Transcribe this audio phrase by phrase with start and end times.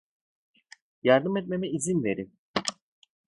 [1.03, 2.37] Yardım etmeme izin verin.